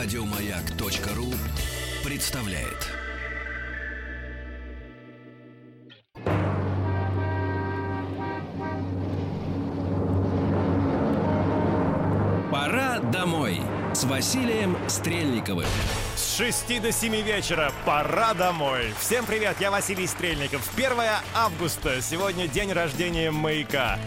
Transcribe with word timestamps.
Радиомаяк.ру 0.00 1.26
представляет. 2.04 2.86
Пора 12.52 13.00
домой 13.00 13.60
с 13.92 14.04
Василием 14.04 14.76
Стрельниковым. 14.86 15.66
С 16.14 16.36
6 16.36 16.80
до 16.80 16.92
7 16.92 17.16
вечера 17.22 17.72
пора 17.84 18.34
домой. 18.34 18.94
Всем 19.00 19.26
привет, 19.26 19.56
я 19.58 19.72
Василий 19.72 20.06
Стрельников. 20.06 20.62
1 20.76 20.92
августа, 21.34 22.00
сегодня 22.02 22.46
день 22.46 22.72
рождения 22.72 23.32
«Маяка». 23.32 23.98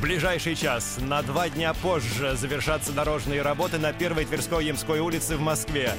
Ближайший 0.00 0.56
час, 0.56 0.96
на 0.98 1.20
два 1.22 1.50
дня 1.50 1.74
позже, 1.74 2.34
завершатся 2.34 2.92
дорожные 2.92 3.42
работы 3.42 3.78
на 3.78 3.92
первой 3.92 4.24
Тверской 4.24 4.64
Ямской 4.64 5.00
улице 5.00 5.36
в 5.36 5.40
Москве. 5.40 5.92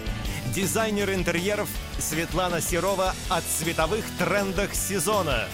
Дизайнер 0.47 1.13
интерьеров 1.13 1.69
Светлана 1.99 2.61
Серова 2.61 3.13
о 3.29 3.41
цветовых 3.41 4.03
трендах 4.17 4.73
сезона. 4.73 5.45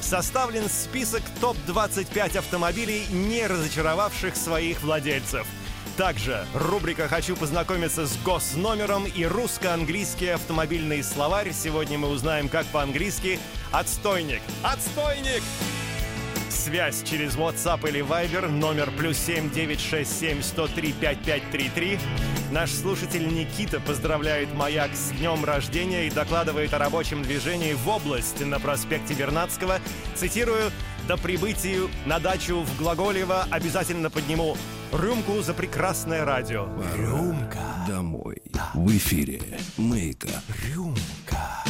Составлен 0.00 0.68
список 0.70 1.22
топ-25 1.42 2.38
автомобилей, 2.38 3.04
не 3.10 3.46
разочаровавших 3.46 4.34
своих 4.34 4.82
владельцев– 4.82 5.46
также 5.96 6.46
рубрика 6.54 7.08
«Хочу 7.08 7.36
познакомиться 7.36 8.06
с 8.06 8.16
госномером» 8.24 9.04
и 9.04 9.24
русско-английский 9.26 10.28
автомобильный 10.28 11.02
словарь. 11.02 11.52
Сегодня 11.52 11.98
мы 11.98 12.08
узнаем, 12.08 12.48
как 12.48 12.64
по-английски 12.68 13.38
«отстойник». 13.70 14.40
«Отстойник!» 14.62 15.42
Связь 16.60 17.02
через 17.04 17.36
WhatsApp 17.36 17.88
или 17.88 18.02
Viber 18.04 18.50
номер 18.50 18.90
плюс 18.90 19.16
7 19.16 19.50
967 19.50 20.42
103 20.42 20.92
5533. 20.92 21.98
Наш 22.52 22.70
слушатель 22.70 23.26
Никита 23.26 23.80
поздравляет 23.80 24.52
«Маяк» 24.52 24.90
с 24.94 25.10
днем 25.12 25.42
рождения 25.46 26.06
и 26.06 26.10
докладывает 26.10 26.74
о 26.74 26.78
рабочем 26.78 27.22
движении 27.22 27.72
в 27.72 27.88
область 27.88 28.44
на 28.44 28.60
проспекте 28.60 29.14
Вернадского. 29.14 29.78
Цитирую, 30.14 30.70
«До 31.08 31.16
прибытия 31.16 31.88
на 32.04 32.18
дачу 32.18 32.60
в 32.60 32.76
Глаголево 32.76 33.46
обязательно 33.50 34.10
подниму 34.10 34.54
рюмку 34.92 35.40
за 35.40 35.54
прекрасное 35.54 36.26
радио». 36.26 36.68
Рюмка. 36.94 37.58
Домой. 37.88 38.42
В 38.74 38.90
эфире. 38.90 39.40
Маяка. 39.78 40.42
Рюмка. 40.68 41.64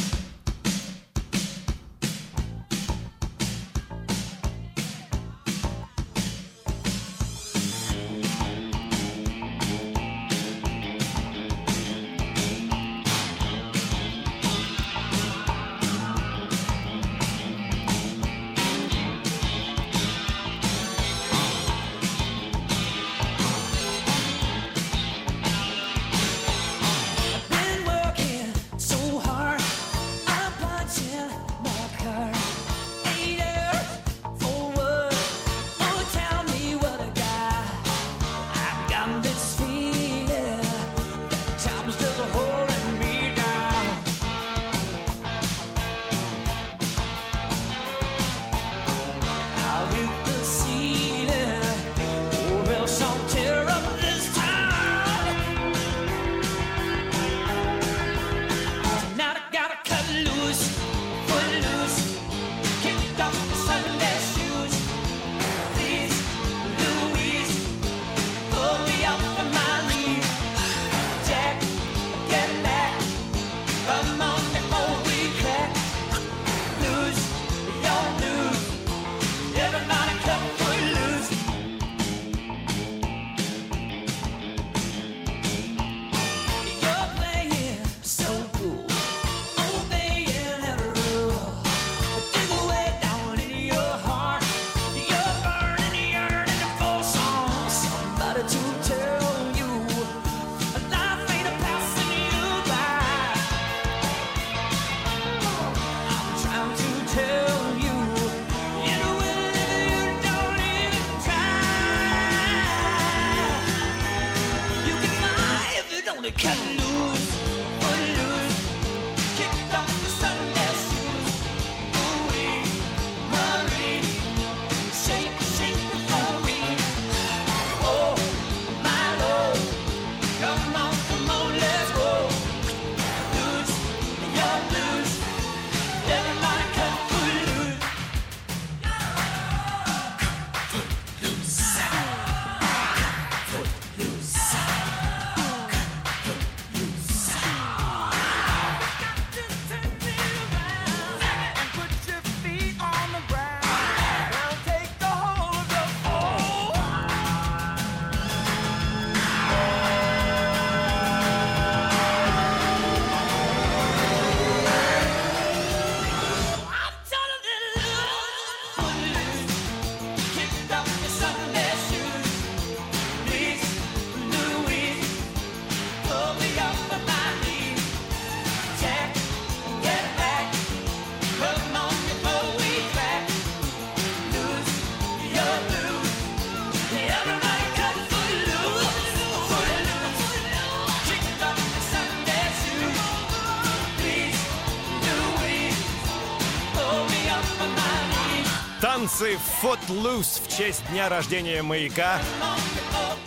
Танцы 199.21 199.39
Footloose 199.61 200.41
в 200.43 200.49
честь 200.49 200.83
дня 200.91 201.11
рождения 201.11 201.63
«Маяка». 201.63 202.19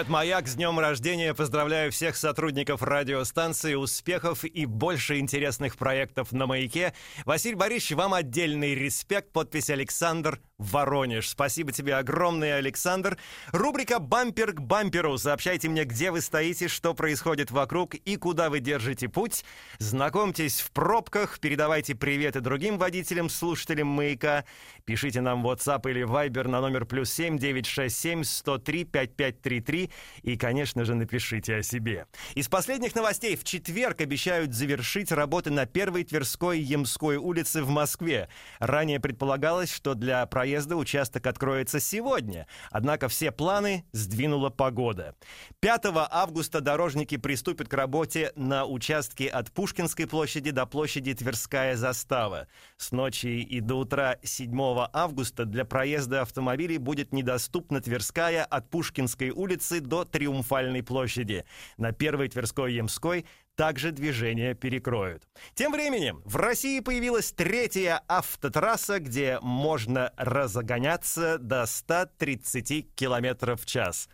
Привет, 0.00 0.12
Маяк! 0.12 0.48
С 0.48 0.54
днем 0.54 0.78
рождения! 0.78 1.34
Поздравляю 1.34 1.92
всех 1.92 2.16
сотрудников 2.16 2.82
радиостанции, 2.82 3.74
успехов 3.74 4.46
и 4.46 4.64
больше 4.64 5.18
интересных 5.18 5.76
проектов 5.76 6.32
на 6.32 6.46
«Маяке». 6.46 6.94
Василий 7.26 7.54
Борисович, 7.54 7.98
вам 7.98 8.14
отдельный 8.14 8.74
респект. 8.74 9.30
Подпись 9.30 9.68
Александр 9.68 10.40
Воронеж. 10.56 11.28
Спасибо 11.28 11.72
тебе 11.72 11.96
огромное, 11.96 12.56
Александр. 12.56 13.18
Рубрика 13.52 13.98
«Бампер 13.98 14.52
к 14.52 14.60
бамперу». 14.62 15.18
Сообщайте 15.18 15.68
мне, 15.68 15.84
где 15.84 16.10
вы 16.10 16.22
стоите, 16.22 16.68
что 16.68 16.94
происходит 16.94 17.50
вокруг 17.50 17.94
и 17.94 18.16
куда 18.16 18.48
вы 18.48 18.60
держите 18.60 19.10
путь. 19.10 19.44
Знакомьтесь 19.78 20.60
в 20.60 20.70
пробках, 20.70 21.40
передавайте 21.40 21.94
приветы 21.94 22.40
другим 22.40 22.78
водителям, 22.78 23.28
слушателям 23.28 23.88
«Маяка». 23.88 24.44
Пишите 24.86 25.20
нам 25.20 25.46
WhatsApp 25.46 25.90
или 25.90 26.06
Viber 26.06 26.48
на 26.48 26.62
номер 26.62 26.86
плюс 26.86 27.10
7 27.12 27.38
967 27.38 28.24
103 28.24 28.84
5533 28.84 29.89
и, 30.22 30.36
конечно 30.36 30.84
же, 30.84 30.94
напишите 30.94 31.56
о 31.56 31.62
себе. 31.62 32.06
Из 32.34 32.48
последних 32.48 32.94
новостей 32.94 33.36
в 33.36 33.44
четверг 33.44 34.00
обещают 34.00 34.54
завершить 34.54 35.12
работы 35.12 35.50
на 35.50 35.66
первой 35.66 36.04
Тверской 36.04 36.60
Ямской 36.60 37.16
улице 37.16 37.62
в 37.62 37.68
Москве. 37.68 38.28
Ранее 38.58 39.00
предполагалось, 39.00 39.72
что 39.72 39.94
для 39.94 40.24
проезда 40.26 40.76
участок 40.76 41.26
откроется 41.26 41.80
сегодня, 41.80 42.46
однако 42.70 43.08
все 43.08 43.30
планы 43.32 43.84
сдвинула 43.92 44.50
погода. 44.50 45.14
5 45.60 45.86
августа 46.10 46.60
дорожники 46.60 47.16
приступят 47.16 47.68
к 47.68 47.74
работе 47.74 48.32
на 48.36 48.64
участке 48.64 49.28
от 49.28 49.50
Пушкинской 49.52 50.06
площади 50.06 50.50
до 50.50 50.66
площади 50.66 51.14
Тверская 51.14 51.76
застава. 51.76 52.48
С 52.76 52.92
ночи 52.92 53.26
и 53.26 53.60
до 53.60 53.76
утра 53.76 54.16
7 54.22 54.50
августа 54.92 55.44
для 55.44 55.64
проезда 55.64 56.22
автомобилей 56.22 56.78
будет 56.78 57.12
недоступна 57.12 57.80
Тверская 57.80 58.44
от 58.44 58.70
Пушкинской 58.70 59.30
улицы 59.30 59.79
до 59.80 60.04
Триумфальной 60.04 60.82
площади. 60.82 61.44
На 61.76 61.92
первой 61.92 62.28
Тверской 62.28 62.74
Ямской 62.74 63.26
также 63.56 63.92
движение 63.92 64.54
перекроют. 64.54 65.28
Тем 65.54 65.72
временем 65.72 66.22
в 66.24 66.36
России 66.36 66.80
появилась 66.80 67.32
третья 67.32 68.02
автотрасса, 68.08 69.00
где 69.00 69.38
можно 69.42 70.12
разогоняться 70.16 71.36
до 71.38 71.66
130 71.66 72.94
км 72.94 73.56
в 73.56 73.66
час. 73.66 74.08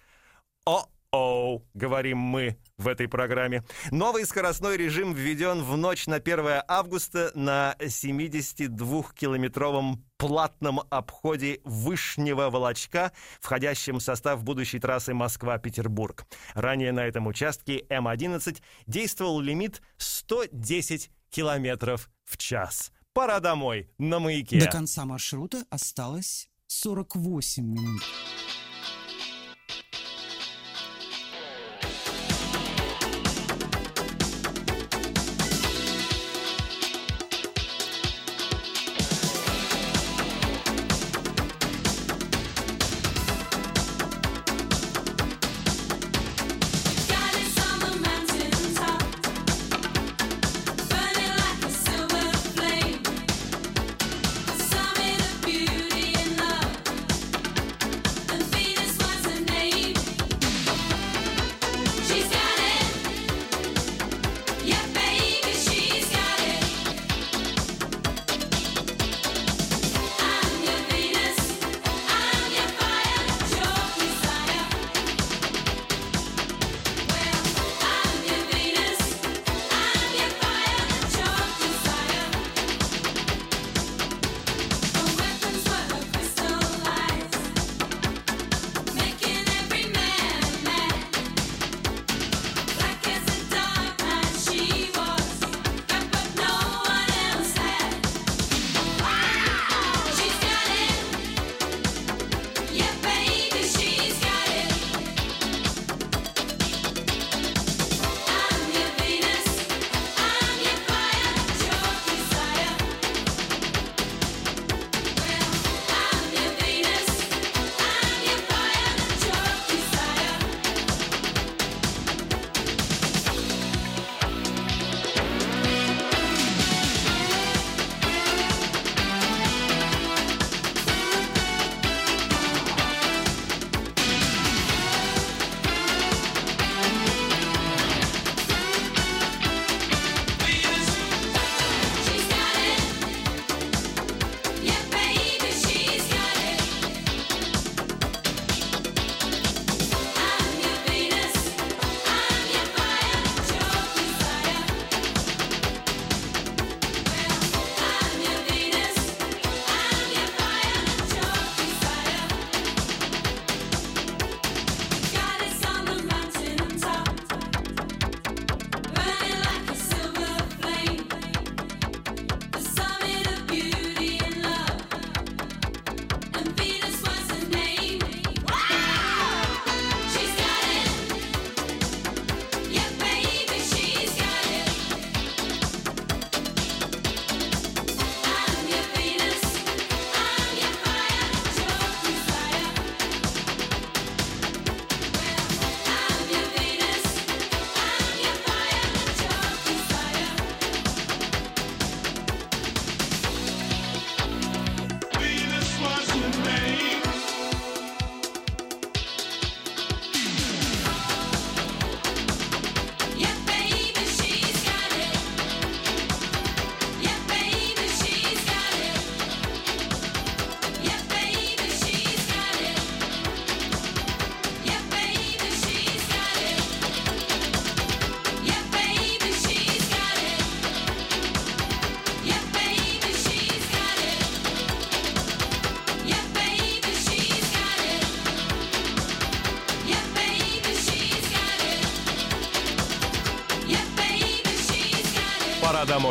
О, 0.64 0.88
Оу, 1.12 1.64
говорим 1.74 2.18
мы 2.18 2.56
в 2.78 2.88
этой 2.88 3.06
программе. 3.08 3.62
Новый 3.90 4.24
скоростной 4.26 4.76
режим 4.76 5.14
введен 5.14 5.62
в 5.62 5.74
ночь 5.76 6.06
на 6.06 6.16
1 6.16 6.62
августа 6.68 7.30
на 7.34 7.74
72-километровом 7.80 10.04
платном 10.16 10.80
обходе 10.90 11.60
Вышнего 11.64 12.50
Волочка, 12.50 13.12
входящем 13.40 13.98
в 13.98 14.02
состав 14.02 14.42
будущей 14.42 14.78
трассы 14.78 15.14
Москва-Петербург. 15.14 16.26
Ранее 16.54 16.92
на 16.92 17.06
этом 17.06 17.26
участке 17.26 17.86
М-11 17.88 18.60
действовал 18.86 19.40
лимит 19.40 19.80
110 19.98 21.10
километров 21.30 22.10
в 22.24 22.36
час. 22.36 22.92
Пора 23.12 23.40
домой, 23.40 23.88
на 23.98 24.18
маяке. 24.18 24.60
До 24.60 24.70
конца 24.70 25.06
маршрута 25.06 25.64
осталось 25.70 26.50
48 26.66 27.64
минут. 27.64 28.02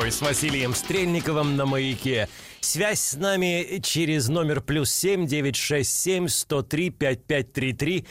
Домой» 0.05 0.11
с 0.11 0.21
Василием 0.21 0.75
Стрельниковым 0.75 1.55
на 1.55 1.65
«Маяке». 1.65 2.27
Связь 2.59 2.99
с 2.99 3.13
нами 3.15 3.79
через 3.81 4.27
номер 4.27 4.61
плюс 4.61 4.91
семь 4.91 5.25
девять 5.25 5.55
шесть 5.55 5.97
семь 5.99 6.27
сто 6.27 6.61
три 6.61 6.89
пять 6.89 7.23
пять 7.25 7.53
три 7.53 7.73
три. 7.73 8.05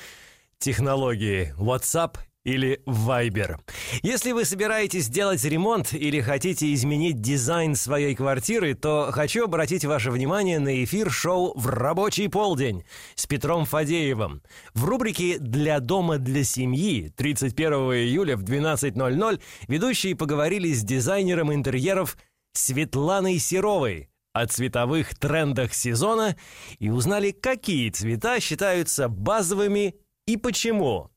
Технологии 0.58 1.54
WhatsApp 1.58 2.16
или 2.44 2.82
Viber. 2.86 3.58
Если 4.02 4.32
вы 4.32 4.44
собираетесь 4.44 5.04
сделать 5.04 5.42
ремонт 5.44 5.94
или 5.94 6.20
хотите 6.20 6.72
изменить 6.74 7.20
дизайн 7.20 7.74
своей 7.74 8.14
квартиры, 8.14 8.74
то 8.74 9.08
хочу 9.12 9.44
обратить 9.44 9.84
ваше 9.84 10.10
внимание 10.10 10.58
на 10.58 10.84
эфир 10.84 11.10
шоу 11.10 11.58
«В 11.58 11.66
рабочий 11.68 12.28
полдень» 12.28 12.84
с 13.14 13.26
Петром 13.26 13.64
Фадеевым. 13.64 14.42
В 14.74 14.84
рубрике 14.84 15.38
«Для 15.38 15.80
дома 15.80 16.18
для 16.18 16.44
семьи» 16.44 17.08
31 17.16 17.72
июля 17.72 18.36
в 18.36 18.44
12.00 18.44 19.40
ведущие 19.68 20.14
поговорили 20.14 20.72
с 20.72 20.82
дизайнером 20.82 21.52
интерьеров 21.52 22.16
Светланой 22.52 23.38
Серовой 23.38 24.10
о 24.34 24.46
цветовых 24.46 25.14
трендах 25.14 25.72
сезона 25.72 26.36
и 26.78 26.90
узнали, 26.90 27.30
какие 27.30 27.88
цвета 27.90 28.40
считаются 28.40 29.08
базовыми 29.08 29.94
и 30.26 30.36
почему. 30.36 31.13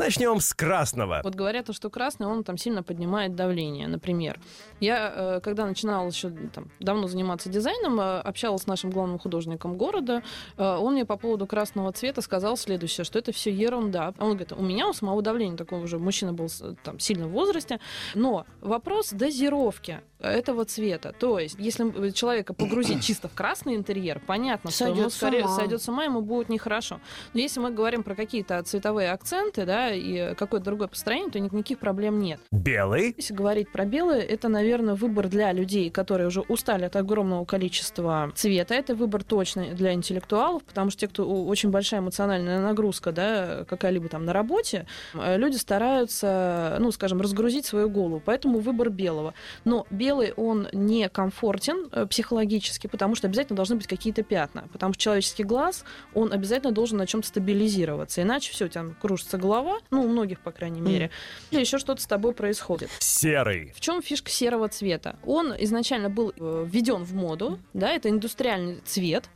Начнем 0.00 0.40
с 0.40 0.54
красного. 0.54 1.20
Вот 1.22 1.34
говорят, 1.34 1.74
что 1.74 1.90
красный, 1.90 2.26
он 2.26 2.42
там 2.42 2.56
сильно 2.56 2.82
поднимает 2.82 3.34
давление, 3.34 3.86
например. 3.86 4.40
Я, 4.80 5.12
э, 5.14 5.40
когда 5.42 5.66
начинала 5.66 6.06
еще 6.06 6.30
там, 6.30 6.70
давно 6.80 7.06
заниматься 7.06 7.50
дизайном, 7.50 8.00
э, 8.00 8.20
общалась 8.20 8.62
с 8.62 8.66
нашим 8.66 8.90
главным 8.90 9.18
художником 9.18 9.76
города, 9.76 10.22
э, 10.56 10.64
он 10.64 10.94
мне 10.94 11.04
по 11.04 11.18
поводу 11.18 11.46
красного 11.46 11.92
цвета 11.92 12.22
сказал 12.22 12.56
следующее, 12.56 13.04
что 13.04 13.18
это 13.18 13.32
все 13.32 13.52
ерунда. 13.52 14.14
Он 14.18 14.30
говорит, 14.30 14.52
у 14.52 14.62
меня 14.62 14.88
у 14.88 14.94
самого 14.94 15.20
давления 15.20 15.58
такого 15.58 15.84
уже, 15.84 15.98
мужчина 15.98 16.32
был 16.32 16.48
там 16.82 16.98
сильно 16.98 17.28
в 17.28 17.32
возрасте, 17.32 17.78
но 18.14 18.46
вопрос 18.62 19.10
дозировки 19.10 20.00
этого 20.18 20.64
цвета. 20.64 21.12
То 21.18 21.38
есть, 21.38 21.56
если 21.58 22.10
человека 22.10 22.54
погрузить 22.54 23.02
чисто 23.02 23.28
в 23.28 23.34
красный 23.34 23.76
интерьер, 23.76 24.20
понятно, 24.26 24.70
что 24.70 24.86
ему 24.86 25.10
скорее 25.10 25.46
сойдет 25.48 25.82
с 25.82 25.88
ума, 25.88 26.04
ему 26.04 26.20
будет 26.22 26.48
нехорошо. 26.48 27.00
Но 27.34 27.40
если 27.40 27.60
мы 27.60 27.70
говорим 27.70 28.02
про 28.02 28.14
какие-то 28.14 28.62
цветовые 28.62 29.12
акценты, 29.12 29.64
да, 29.64 29.89
и 29.92 30.34
какое-то 30.34 30.66
другое 30.66 30.88
построение, 30.88 31.30
то 31.30 31.40
никаких 31.40 31.78
проблем 31.78 32.18
нет. 32.18 32.40
Белый. 32.50 33.14
Если 33.16 33.34
говорить 33.34 33.70
про 33.70 33.84
белые, 33.84 34.22
это, 34.22 34.48
наверное, 34.48 34.94
выбор 34.94 35.28
для 35.28 35.52
людей, 35.52 35.90
которые 35.90 36.28
уже 36.28 36.40
устали 36.42 36.84
от 36.84 36.96
огромного 36.96 37.44
количества 37.44 38.32
цвета. 38.34 38.74
Это 38.74 38.94
выбор 38.94 39.24
точно 39.24 39.74
для 39.74 39.92
интеллектуалов, 39.92 40.62
потому 40.64 40.90
что 40.90 41.00
те, 41.00 41.08
кто 41.08 41.28
очень 41.44 41.70
большая 41.70 42.00
эмоциональная 42.00 42.60
нагрузка, 42.60 43.12
да, 43.12 43.64
какая-либо 43.68 44.08
там 44.08 44.24
на 44.24 44.32
работе, 44.32 44.86
э, 45.14 45.36
люди 45.36 45.56
стараются, 45.56 46.76
ну, 46.80 46.92
скажем, 46.92 47.20
разгрузить 47.20 47.66
свою 47.66 47.88
голову. 47.90 48.22
Поэтому 48.24 48.58
выбор 48.58 48.90
белого. 48.90 49.34
Но 49.64 49.86
белый, 49.90 50.32
он 50.32 50.68
не 50.72 51.08
комфортен 51.08 51.88
э, 51.92 52.06
психологически, 52.06 52.86
потому 52.86 53.14
что 53.14 53.26
обязательно 53.26 53.56
должны 53.56 53.76
быть 53.76 53.86
какие-то 53.86 54.22
пятна. 54.22 54.64
Потому 54.72 54.94
что 54.94 55.02
человеческий 55.02 55.44
глаз, 55.44 55.84
он 56.14 56.32
обязательно 56.32 56.72
должен 56.72 56.98
на 56.98 57.06
чем-то 57.06 57.28
стабилизироваться. 57.28 58.22
Иначе 58.22 58.52
все, 58.52 58.66
у 58.66 58.68
тебя 58.68 58.84
кружится 59.00 59.38
голова, 59.38 59.78
ну, 59.90 60.04
у 60.04 60.08
многих, 60.08 60.40
по 60.40 60.50
крайней 60.50 60.80
мере, 60.80 61.10
или 61.50 61.60
еще 61.60 61.78
что-то 61.78 62.00
с 62.00 62.06
тобой 62.06 62.32
происходит. 62.32 62.90
Серый. 62.98 63.72
В 63.74 63.80
чем 63.80 64.02
фишка 64.02 64.30
серого 64.30 64.68
цвета? 64.68 65.16
Он 65.24 65.54
изначально 65.58 66.10
был 66.10 66.32
э, 66.36 66.66
введен 66.68 67.04
в 67.04 67.14
моду, 67.14 67.58
да, 67.72 67.90
это 67.92 68.08
индустриальный 68.08 68.80
цвет. 68.84 69.28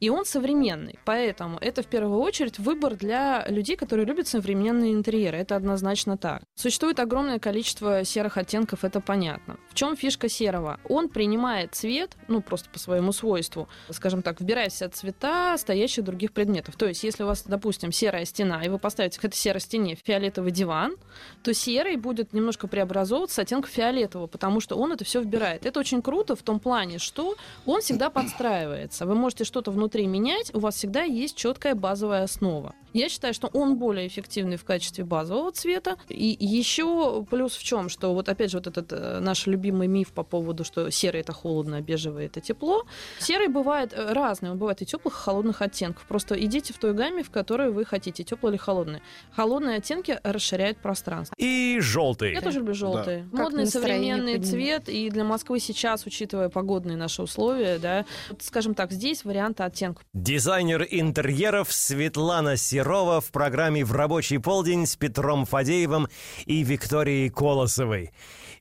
И 0.00 0.10
он 0.10 0.24
современный, 0.24 0.98
поэтому 1.04 1.58
это 1.60 1.82
в 1.82 1.86
первую 1.86 2.20
очередь 2.20 2.58
выбор 2.58 2.94
для 2.94 3.44
людей, 3.48 3.76
которые 3.76 4.06
любят 4.06 4.28
современные 4.28 4.92
интерьеры. 4.92 5.38
Это 5.38 5.56
однозначно 5.56 6.16
так. 6.16 6.42
Существует 6.54 7.00
огромное 7.00 7.38
количество 7.40 8.04
серых 8.04 8.36
оттенков, 8.36 8.84
это 8.84 9.00
понятно. 9.00 9.58
В 9.68 9.74
чем 9.74 9.96
фишка 9.96 10.28
серого? 10.28 10.78
Он 10.88 11.08
принимает 11.08 11.74
цвет, 11.74 12.16
ну 12.28 12.40
просто 12.40 12.70
по 12.70 12.78
своему 12.78 13.12
свойству, 13.12 13.68
скажем 13.90 14.22
так, 14.22 14.40
вбирая 14.40 14.68
все 14.68 14.88
цвета 14.88 15.58
стоящих 15.58 16.04
других 16.04 16.32
предметов. 16.32 16.76
То 16.76 16.86
есть, 16.86 17.02
если 17.02 17.24
у 17.24 17.26
вас, 17.26 17.42
допустим, 17.42 17.90
серая 17.90 18.24
стена, 18.24 18.62
и 18.62 18.68
вы 18.68 18.78
поставите 18.78 19.18
к 19.18 19.24
этой 19.24 19.36
серой 19.36 19.60
стене 19.60 19.96
фиолетовый 19.96 20.52
диван, 20.52 20.96
то 21.42 21.52
серый 21.52 21.96
будет 21.96 22.32
немножко 22.32 22.68
преобразовываться 22.68 23.42
оттенком 23.42 23.70
фиолетового, 23.70 24.28
потому 24.28 24.60
что 24.60 24.76
он 24.76 24.92
это 24.92 25.04
все 25.04 25.20
вбирает. 25.20 25.66
Это 25.66 25.80
очень 25.80 26.02
круто 26.02 26.36
в 26.36 26.42
том 26.42 26.60
плане, 26.60 26.98
что 26.98 27.36
он 27.66 27.80
всегда 27.80 28.10
подстраивается. 28.10 29.04
Вы 29.04 29.16
можете 29.16 29.44
что-то 29.44 29.70
внутри 29.70 29.87
менять, 30.06 30.54
у 30.54 30.60
вас 30.60 30.76
всегда 30.76 31.02
есть 31.02 31.36
четкая 31.36 31.74
базовая 31.74 32.24
основа. 32.24 32.74
Я 32.98 33.08
считаю, 33.08 33.32
что 33.32 33.46
он 33.52 33.78
более 33.78 34.08
эффективный 34.08 34.56
в 34.56 34.64
качестве 34.64 35.04
базового 35.04 35.52
цвета. 35.52 35.98
И 36.08 36.36
еще 36.40 37.24
плюс 37.30 37.54
в 37.54 37.62
чем, 37.62 37.88
что 37.88 38.12
вот 38.12 38.28
опять 38.28 38.50
же 38.50 38.58
вот 38.58 38.66
этот 38.66 38.92
э, 38.92 39.20
наш 39.20 39.46
любимый 39.46 39.86
миф 39.86 40.08
по 40.12 40.24
поводу, 40.24 40.64
что 40.64 40.90
серый 40.90 41.20
это 41.20 41.32
холодно, 41.32 41.76
а 41.76 41.80
бежевый 41.80 42.26
это 42.26 42.40
тепло. 42.40 42.82
Серый 43.20 43.46
бывает 43.46 43.92
э, 43.92 44.12
разный, 44.12 44.50
он 44.50 44.58
бывает 44.58 44.82
и 44.82 44.84
теплых, 44.84 45.14
и 45.14 45.16
холодных 45.16 45.62
оттенков. 45.62 46.06
Просто 46.08 46.34
идите 46.44 46.72
в 46.72 46.78
той 46.78 46.92
гамме, 46.92 47.22
в 47.22 47.30
которой 47.30 47.70
вы 47.70 47.84
хотите, 47.84 48.24
теплый 48.24 48.50
или 48.50 48.56
холодный. 48.56 49.00
Холодные 49.30 49.76
оттенки 49.76 50.18
расширяют 50.24 50.78
пространство. 50.78 51.36
И 51.38 51.78
желтый. 51.80 52.32
Я 52.32 52.40
тоже 52.40 52.58
люблю 52.58 52.74
желтый. 52.74 53.22
Как 53.30 53.32
Модный 53.32 53.66
современный 53.66 54.38
поднимет. 54.38 54.84
цвет. 54.84 54.88
И 54.88 55.08
для 55.10 55.22
Москвы 55.22 55.60
сейчас, 55.60 56.04
учитывая 56.04 56.48
погодные 56.48 56.96
наши 56.96 57.22
условия, 57.22 57.78
да, 57.78 58.04
скажем 58.40 58.74
так, 58.74 58.90
здесь 58.90 59.24
варианты 59.24 59.62
оттенков. 59.62 60.04
Дизайнер 60.12 60.84
интерьеров 60.90 61.72
Светлана 61.72 62.56
Серова 62.56 62.87
в 62.88 63.30
программе 63.32 63.84
«В 63.84 63.92
рабочий 63.92 64.38
полдень» 64.38 64.86
с 64.86 64.96
Петром 64.96 65.44
Фадеевым 65.44 66.08
и 66.46 66.62
Викторией 66.62 67.28
Колосовой. 67.28 68.12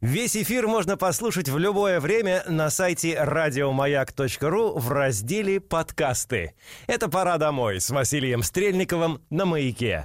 Весь 0.01 0.35
эфир 0.35 0.67
можно 0.67 0.97
послушать 0.97 1.47
в 1.47 1.57
любое 1.57 2.01
время 2.01 2.43
на 2.45 2.69
сайте 2.69 3.17
радиомаяк.ру 3.17 4.77
в 4.77 4.91
разделе 4.91 5.61
«Подкасты». 5.61 6.53
Это 6.87 7.07
«Пора 7.07 7.37
домой» 7.37 7.79
с 7.79 7.89
Василием 7.89 8.43
Стрельниковым 8.43 9.21
на 9.29 9.45
«Маяке». 9.45 10.03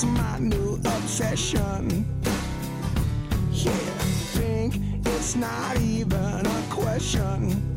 It's 0.00 0.04
my 0.04 0.38
new 0.38 0.74
obsession. 0.74 2.06
Yeah, 3.50 3.72
think 4.38 4.76
it's 5.04 5.34
not 5.34 5.76
even 5.80 6.46
a 6.46 6.62
question. 6.70 7.67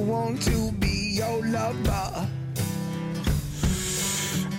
Want 0.00 0.42
to 0.42 0.72
be 0.72 1.14
your 1.14 1.46
lover. 1.46 2.28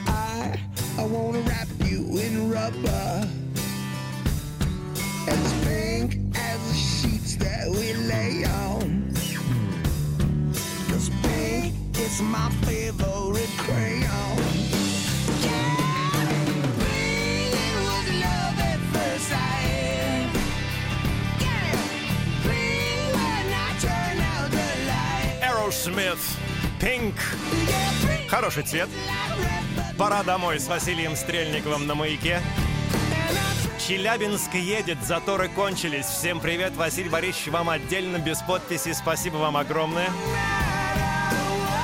I, 0.07 0.59
I 0.97 1.05
wanna 1.05 1.39
wrap 1.41 1.67
you 1.83 2.17
in 2.17 2.49
rubber. 2.49 3.27
As 5.27 5.53
pink 5.65 6.19
as 6.35 6.59
the 6.69 6.73
sheets 6.73 7.35
that 7.37 7.69
we 7.69 7.93
lay 8.07 8.45
on. 8.45 9.11
Cause 10.87 11.09
pink 11.23 11.75
is 11.97 12.21
my 12.21 12.49
favorite 12.63 13.49
crayon. 13.57 14.44
Aerosmith, 25.85 26.17
Pink. 26.79 27.13
Хороший 28.27 28.63
цвет. 28.63 28.89
Пора 29.97 30.23
домой 30.23 30.59
с 30.59 30.67
Василием 30.67 31.15
Стрельниковым 31.15 31.85
на 31.85 31.93
маяке. 31.93 32.41
Челябинск 33.77 34.55
едет, 34.55 34.97
заторы 35.03 35.47
кончились. 35.47 36.05
Всем 36.05 36.39
привет, 36.39 36.75
Василий 36.75 37.09
Борисович, 37.09 37.49
вам 37.49 37.69
отдельно, 37.69 38.17
без 38.17 38.41
подписи. 38.41 38.93
Спасибо 38.93 39.37
вам 39.37 39.57
огромное. 39.57 40.09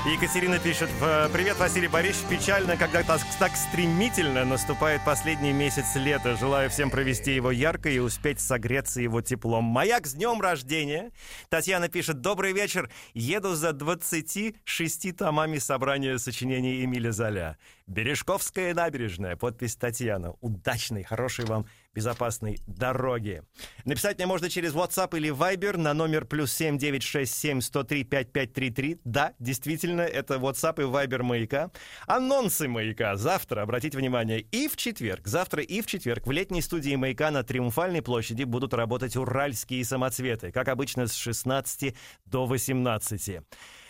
Екатерина 0.04 0.58
пишет, 0.58 0.90
«В- 1.00 1.30
привет, 1.32 1.58
Василий 1.60 1.88
Борисович, 1.88 2.28
печально, 2.40 2.76
когда 2.76 3.04
так, 3.04 3.22
так 3.38 3.56
стремительно 3.56 4.44
наступает 4.46 5.06
последний 5.06 5.54
месяц 5.54 5.94
лета. 5.96 6.36
Желаю 6.38 6.72
всем 6.72 6.90
провести 6.90 7.36
его 7.36 7.52
ярко 7.52 7.88
и 7.88 8.00
успеть 8.00 8.40
согреться 8.40 9.00
его 9.00 9.22
теплом. 9.22 9.64
Маяк 9.64 10.08
с 10.08 10.14
днем 10.14 10.42
рождения. 10.42 11.12
Татьяна 11.50 11.88
пишет, 11.88 12.20
добрый 12.20 12.52
вечер, 12.52 12.90
еду 13.14 13.54
за 13.54 13.74
26 13.74 15.16
томами 15.16 15.60
собрания 15.60 16.18
сочинений 16.18 16.84
Эмиля 16.84 17.12
Золя. 17.12 17.60
Бережковская 17.86 18.74
набережная, 18.74 19.36
подпись 19.36 19.76
Татьяна. 19.76 20.34
Удачной, 20.42 21.04
хорошей 21.04 21.46
вам 21.46 21.68
безопасной 21.94 22.60
дороги. 22.68 23.44
Написать 23.86 24.18
мне 24.18 24.28
можно 24.28 24.50
через 24.50 24.74
WhatsApp 24.74 25.16
или 25.18 25.30
Viber 25.30 25.78
на 25.78 25.94
номер 25.94 26.26
плюс 26.26 26.52
7967 26.54 27.62
103 27.62 28.04
5533. 28.04 29.00
Да, 29.04 29.34
действительно, 29.40 30.02
это 30.02 30.36
WhatsApp 30.36 30.82
и 30.82 30.86
Viber 30.86 31.24
маяка. 31.24 31.72
Анонсы 32.08 32.68
маяка 32.68 33.16
завтра, 33.16 33.62
обратите 33.62 33.98
внимание, 33.98 34.40
и 34.40 34.68
в 34.68 34.78
четверг. 34.78 35.28
Завтра 35.28 35.64
и 35.64 35.82
в 35.82 35.86
четверг 35.86 36.28
в 36.28 36.32
летней 36.32 36.62
студии 36.62 36.96
маяка 36.96 37.32
на 37.32 37.44
Триумфальной 37.44 38.02
площади 38.02 38.44
будут 38.44 38.74
работать 38.74 39.16
уральские 39.16 39.84
самоцветы, 39.84 40.52
как 40.52 40.68
обычно 40.68 41.08
с 41.08 41.16
16 41.16 41.96
до 42.26 42.46
18. 42.46 43.42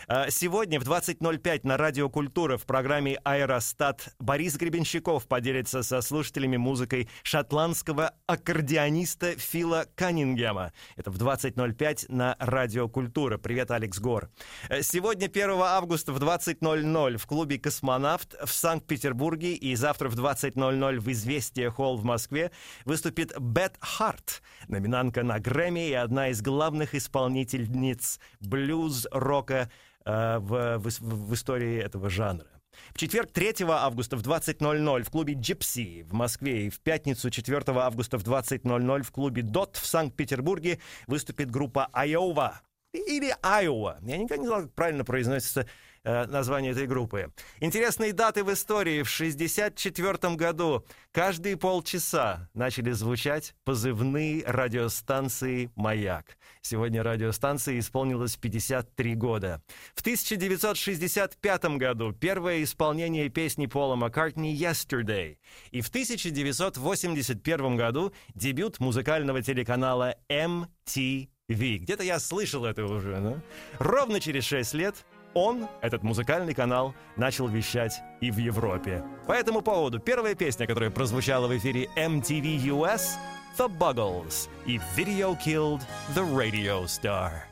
А, 0.08 0.30
Сегодня 0.30 0.80
в 0.80 0.84
20.05 0.84 1.62
на 1.64 1.78
Радио 1.78 2.10
Культура 2.10 2.58
в 2.58 2.66
программе 2.66 3.20
«Аэростат» 3.24 4.16
Борис 4.20 4.56
Гребенщиков 4.56 5.28
поделится 5.28 5.84
со 5.84 6.02
слушателями 6.02 6.58
музыкой 6.58 7.10
шотландского 7.24 8.14
аккордеониста 8.26 9.38
Фила 9.38 9.86
Каннингема. 9.96 10.74
Это 10.96 11.12
в 11.12 11.18
20.05 11.18 12.06
на 12.10 12.36
Радио 12.40 12.88
Культура. 12.90 13.38
Привет, 13.38 13.72
Алекс 13.72 14.00
Гор. 14.00 14.30
Э, 14.70 14.82
Сегодня, 14.82 15.26
1 15.26 15.52
августа 15.52 16.14
в 16.14 16.18
20.00 16.18 17.18
в 17.18 17.28
клубе 17.28 17.60
«Космонавт» 17.60 18.36
в 18.44 18.52
Санкт-Петербурге 18.52 19.54
и 19.54 19.76
завтра 19.76 20.10
в 20.10 20.16
20.00 20.16 21.00
в 21.00 21.12
«Известия 21.12 21.70
Холл» 21.70 21.98
в 21.98 22.04
Москве 22.04 22.52
выступит 22.86 23.38
Бет 23.40 23.76
Харт, 23.80 24.42
номинантка 24.68 25.24
на 25.24 25.40
Грэмми 25.40 25.90
и 25.90 25.94
одна 25.94 26.30
из 26.30 26.42
главных 26.42 26.96
исполнительниц 26.96 28.20
блюз-рока 28.40 29.70
э, 30.06 30.38
в, 30.40 30.78
в, 30.80 31.00
в 31.00 31.34
истории 31.34 31.78
этого 31.80 32.10
жанра. 32.10 32.48
В 32.94 32.98
четверг 32.98 33.32
3 33.32 33.66
августа 33.68 34.18
в 34.18 34.22
20.00 34.22 35.04
в 35.04 35.10
клубе 35.10 35.34
«Джипси» 35.34 36.04
в 36.04 36.14
Москве 36.14 36.68
и 36.68 36.70
в 36.70 36.80
пятницу 36.80 37.30
4 37.30 37.64
августа 37.68 38.18
в 38.18 38.24
20.00 38.24 39.04
в 39.04 39.12
клубе 39.12 39.42
«Дот» 39.42 39.78
в 39.78 39.86
Санкт-Петербурге 39.86 40.80
выступит 41.08 41.52
группа 41.52 41.90
«Айова». 41.92 42.62
Или 42.94 43.34
«Айова». 43.42 43.98
Я 44.02 44.18
никогда 44.18 44.42
не 44.42 44.48
знал, 44.48 44.62
как 44.62 44.74
правильно 44.74 45.06
произносится 45.06 45.68
э, 46.04 46.26
название 46.26 46.72
этой 46.72 46.88
группы. 46.88 47.32
Интересные 47.60 48.14
даты 48.14 48.44
в 48.44 48.52
истории. 48.52 49.04
В 49.04 49.14
1964 49.14 50.36
году 50.36 50.86
каждые 51.12 51.58
полчаса 51.58 52.50
начали 52.54 52.92
звучать 52.92 53.56
позывные 53.64 54.44
радиостанции 54.46 55.72
«Маяк». 55.76 56.38
Сегодня 56.62 57.02
радиостанции 57.04 57.80
исполнилось 57.80 58.38
53 58.38 59.16
года. 59.16 59.62
В 59.96 60.02
1965 60.02 61.66
году 61.78 62.14
первое 62.14 62.64
исполнение 62.64 63.30
песни 63.30 63.66
Пола 63.66 63.96
Маккартни 63.96 64.56
«Yesterday». 64.56 65.38
И 65.72 65.82
в 65.82 65.90
1981 65.90 67.76
году 67.78 68.14
дебют 68.36 68.80
музыкального 68.80 69.42
телеканала 69.42 70.16
MTV. 70.30 71.28
Где-то 71.48 72.04
я 72.04 72.20
слышал 72.20 72.66
это 72.66 72.86
уже, 72.86 73.20
ну? 73.20 73.42
Ровно 73.80 74.20
через 74.20 74.46
6 74.46 74.74
лет 74.76 74.96
он, 75.34 75.68
этот 75.82 76.04
музыкальный 76.04 76.54
канал, 76.54 76.94
начал 77.16 77.48
вещать 77.48 78.02
и 78.20 78.32
в 78.32 78.38
Европе. 78.38 79.04
По 79.28 79.34
этому 79.34 79.62
поводу 79.62 80.00
первая 80.00 80.36
песня, 80.36 80.68
которая 80.68 80.90
прозвучала 80.90 81.48
в 81.48 81.58
эфире 81.58 81.90
MTV 81.96 82.58
US— 82.66 83.18
The 83.58 83.68
Buggles 83.68 84.48
и 84.66 84.80
Video 84.96 85.36
Killed 85.36 85.82
the 86.16 86.24
Radio 86.24 86.86
Star. 86.86 87.51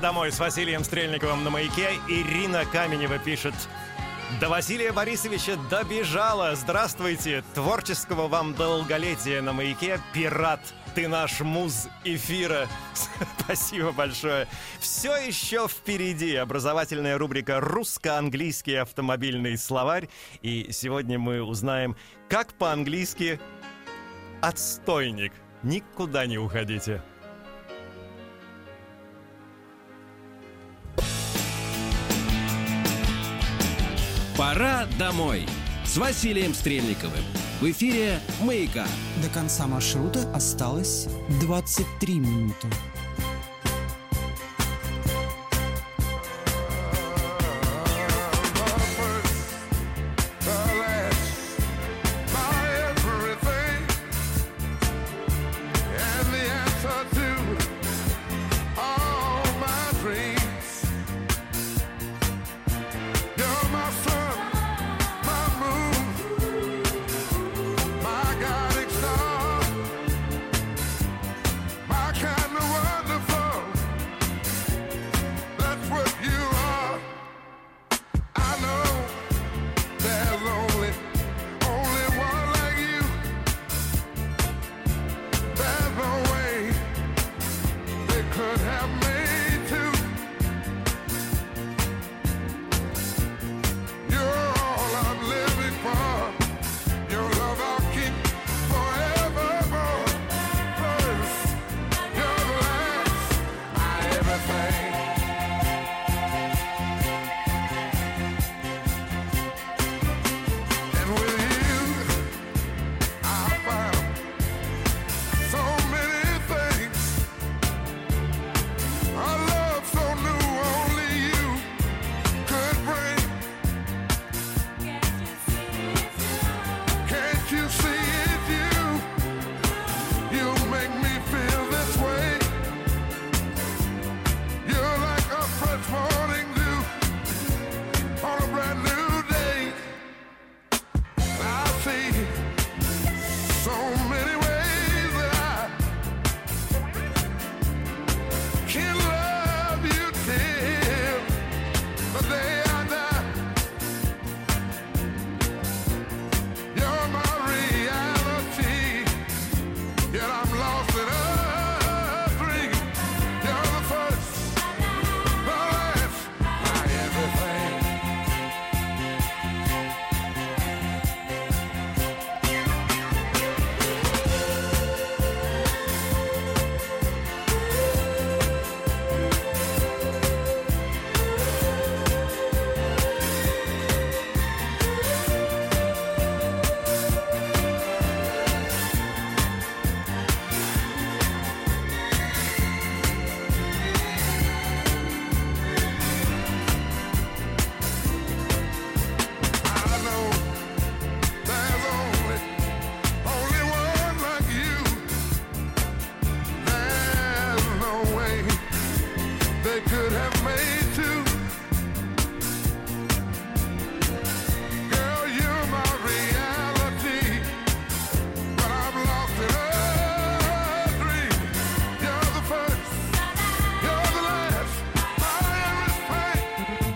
Домой 0.00 0.30
с 0.30 0.38
Василием 0.38 0.84
Стрельниковым 0.84 1.42
на 1.42 1.50
маяке. 1.50 1.90
Ирина 2.06 2.64
Каменева 2.64 3.18
пишет. 3.18 3.54
До 4.40 4.48
Василия 4.48 4.92
Борисовича 4.92 5.56
добежала. 5.70 6.54
Здравствуйте. 6.54 7.42
Творческого 7.54 8.28
вам 8.28 8.54
долголетия 8.54 9.42
на 9.42 9.52
маяке. 9.52 10.00
Пират. 10.12 10.60
Ты 10.94 11.08
наш 11.08 11.40
муз 11.40 11.88
эфира. 12.04 12.68
Спасибо 13.40 13.90
большое. 13.90 14.46
Все 14.78 15.16
еще 15.16 15.66
впереди 15.66 16.36
образовательная 16.36 17.18
рубрика 17.18 17.58
«Русско-английский 17.58 18.74
автомобильный 18.74 19.58
словарь». 19.58 20.08
И 20.42 20.68
сегодня 20.70 21.18
мы 21.18 21.42
узнаем, 21.42 21.96
как 22.28 22.54
по-английски 22.54 23.40
«отстойник». 24.42 25.32
Никуда 25.64 26.26
не 26.26 26.38
уходите. 26.38 27.02
Пора 34.38 34.86
домой 35.00 35.48
с 35.84 35.96
Василием 35.96 36.54
Стрельниковым. 36.54 37.24
В 37.60 37.68
эфире 37.72 38.20
«Маяка». 38.40 38.86
До 39.20 39.28
конца 39.30 39.66
маршрута 39.66 40.32
осталось 40.32 41.08
23 41.40 42.20
минуты. 42.20 42.68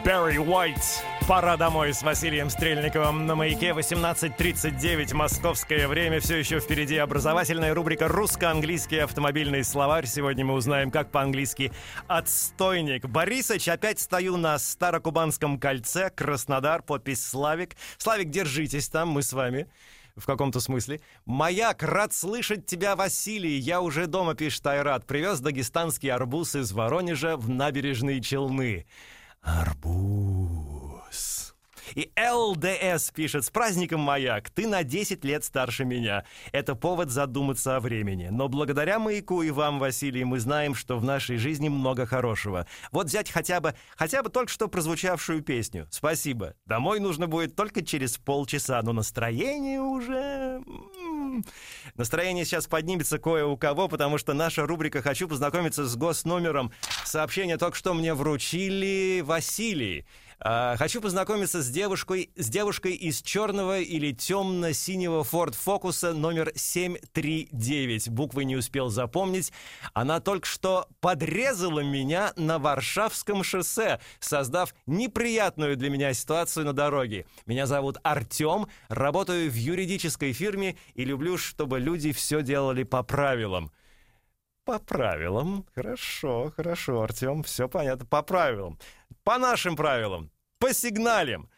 Барри 0.05 0.39
Уайт. 0.39 1.05
Пора 1.29 1.57
домой 1.57 1.95
с 1.95 2.03
Василием 2.03 2.51
Стрельниковым 2.51 3.27
на 3.27 3.37
маяке 3.37 3.71
18.39 3.71 5.15
московское 5.15 5.87
время. 5.87 6.19
Все 6.19 6.37
еще 6.37 6.59
впереди 6.59 6.97
образовательная 6.97 7.73
рубрика 7.73 8.09
«Русско-английский 8.09 8.99
автомобильный 8.99 9.63
словарь». 9.63 10.07
Сегодня 10.07 10.45
мы 10.45 10.55
узнаем, 10.55 10.91
как 10.91 11.13
по-английски 11.13 11.73
«отстойник». 12.09 13.07
Борисыч, 13.07 13.69
опять 13.69 14.01
стою 14.01 14.37
на 14.37 14.59
Старокубанском 14.59 15.61
кольце, 15.61 16.11
Краснодар, 16.11 16.83
подпись 16.83 17.25
«Славик». 17.25 17.77
Славик, 17.97 18.31
держитесь 18.31 18.89
там, 18.89 19.11
мы 19.11 19.23
с 19.23 19.33
вами 19.33 19.69
в 20.17 20.27
каком-то 20.27 20.61
смысле. 20.61 21.01
«Маяк, 21.27 21.83
рад 21.83 22.13
слышать 22.13 22.67
тебя, 22.67 22.97
Василий. 22.97 23.57
Я 23.57 23.81
уже 23.81 24.07
дома, 24.07 24.35
пишет 24.35 24.67
Айрат. 24.67 25.07
Привез 25.07 25.41
дагестанский 25.41 26.11
арбуз 26.11 26.57
из 26.57 26.73
Воронежа 26.73 27.37
в 27.37 27.49
набережные 27.49 28.21
Челны». 28.21 28.87
Арбуз. 29.43 30.72
И 31.95 32.13
ЛДС 32.19 33.11
пишет, 33.11 33.45
с 33.45 33.51
праздником 33.51 34.01
маяк, 34.01 34.51
ты 34.51 34.67
на 34.67 34.83
10 34.83 35.25
лет 35.25 35.45
старше 35.45 35.85
меня. 35.85 36.25
Это 36.53 36.75
повод 36.75 37.11
задуматься 37.11 37.77
о 37.77 37.81
времени. 37.81 38.29
Но 38.31 38.49
благодаря 38.49 38.99
маяку 38.99 39.43
и 39.43 39.51
вам, 39.51 39.79
Василий, 39.79 40.25
мы 40.25 40.41
знаем, 40.41 40.75
что 40.75 40.99
в 40.99 41.05
нашей 41.05 41.37
жизни 41.37 41.69
много 41.69 42.07
хорошего. 42.07 42.67
Вот 42.91 43.07
взять 43.07 43.31
хотя 43.31 43.61
бы, 43.61 43.75
хотя 43.97 44.23
бы 44.23 44.31
только 44.31 44.51
что 44.51 44.69
прозвучавшую 44.69 45.43
песню. 45.43 45.87
Спасибо. 45.91 46.55
Домой 46.67 47.01
нужно 47.01 47.27
будет 47.27 47.57
только 47.57 47.85
через 47.85 48.19
полчаса, 48.19 48.81
но 48.83 48.93
настроение 48.93 49.81
уже 49.81 50.63
м, 50.67 50.91
М. 51.33 51.45
Настроение 51.97 52.45
сейчас 52.45 52.67
поднимется 52.67 53.19
кое 53.19 53.45
у 53.45 53.57
кого, 53.57 53.89
потому 53.89 54.19
что 54.19 54.35
наша 54.35 54.67
рубрика 54.67 55.03
«Хочу 55.03 55.29
познакомиться 55.29 55.87
с 55.87 55.97
госномером». 55.97 56.73
Сообщение 57.05 57.57
только 57.57 57.77
что 57.77 57.95
мне 57.95 58.15
вручили 58.15 59.23
Василий. 59.25 60.07
А, 60.45 60.77
Хочу 60.77 61.01
познакомиться 61.01 61.63
с 61.63 61.69
девушкой, 61.69 62.31
с 62.35 62.49
девушкой 62.49 62.95
из 62.95 63.23
черного 63.23 63.79
или 63.79 64.11
темно-синего 64.11 65.23
Ford 65.23 65.55
Focus 65.55 66.13
номер 66.13 66.51
739. 66.57 68.09
Буквы 68.09 68.45
не 68.45 68.57
успел 68.57 68.89
запомнить. 68.89 69.53
Она 69.95 70.19
только 70.19 70.47
что 70.47 70.89
подрезала 71.01 71.81
меня 71.81 72.33
на 72.35 72.59
Варшавском 72.59 73.45
шоссе, 73.45 74.01
создав 74.19 74.75
неприятную 74.87 75.77
для 75.77 75.91
меня 75.91 76.13
ситуацию 76.13 76.67
на 76.67 76.73
дороге. 76.73 77.25
Меня 77.47 77.67
зовут 77.67 77.99
Артем, 78.03 78.67
работаю 78.89 79.49
в 79.49 79.55
юридической 79.55 80.33
фирме 80.33 80.77
и 80.95 81.05
люблю, 81.05 81.39
чтобы 81.39 81.79
люди 81.79 82.11
все 82.11 82.43
делали 82.43 82.83
по 82.83 83.05
правилам. 83.05 83.71
По 84.65 84.79
правилам. 84.79 85.67
Хорошо, 85.75 86.53
хорошо, 86.55 87.03
Артем, 87.03 87.43
все 87.43 87.69
понятно. 87.69 88.07
По 88.07 88.23
правилам. 88.23 88.79
По 89.25 89.39
нашим 89.39 89.77
правилам. 89.77 90.31
По 90.59 90.75
сигналям. 90.75 91.49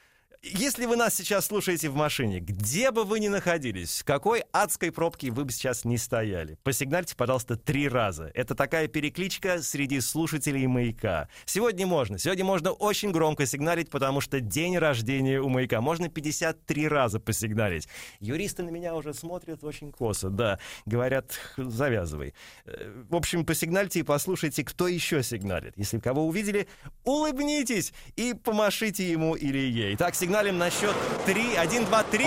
Если 0.47 0.85
вы 0.85 0.97
нас 0.97 1.15
сейчас 1.15 1.47
слушаете 1.47 1.89
в 1.89 1.95
машине, 1.95 2.39
где 2.39 2.91
бы 2.91 3.05
вы 3.05 3.19
ни 3.19 3.29
находились, 3.29 4.03
в 4.03 4.05
какой 4.05 4.43
адской 4.53 4.93
пробке 4.93 5.31
вы 5.31 5.47
бы 5.47 5.53
сейчас 5.53 5.87
не 5.87 5.97
стояли, 5.97 6.59
посигнальте, 6.63 7.17
пожалуйста, 7.17 7.57
три 7.57 7.89
раза. 7.89 8.31
Это 8.35 8.55
такая 8.55 8.87
перекличка 8.87 9.63
среди 9.63 10.01
слушателей 10.01 10.67
«Маяка». 10.67 11.31
Сегодня 11.47 11.87
можно. 11.87 12.19
Сегодня 12.19 12.45
можно 12.45 12.73
очень 12.73 13.11
громко 13.11 13.47
сигналить, 13.47 13.89
потому 13.89 14.21
что 14.21 14.39
день 14.39 14.77
рождения 14.77 15.41
у 15.41 15.49
«Маяка». 15.49 15.81
Можно 15.81 16.11
53 16.11 16.89
раза 16.89 17.21
посигналить. 17.21 17.89
Юристы 18.21 18.65
на 18.65 18.69
меня 18.69 18.95
уже 18.97 19.15
смотрят 19.15 19.65
очень 19.65 19.93
косо, 19.93 20.29
да. 20.29 20.59
Говорят, 20.85 21.41
завязывай. 21.57 22.35
Э, 22.67 23.05
В 23.09 23.17
общем, 23.17 23.47
посигнальте 23.47 24.01
и 24.01 24.03
послушайте, 24.03 24.63
кто 24.63 24.89
еще 24.89 25.23
сигналит. 25.23 25.73
Если 25.79 25.99
кого 26.01 26.27
увидели, 26.27 26.69
улыбнитесь 27.03 27.95
и 28.17 28.35
помашите 28.35 29.11
ему 29.11 29.37
или 29.37 29.57
ей. 29.57 29.97
Так, 29.97 30.15
сигналим 30.35 30.59
на 30.59 30.69
счет 30.69 30.97
3. 31.27 31.55
1, 31.55 31.85
2, 31.85 32.03
3. 32.03 32.25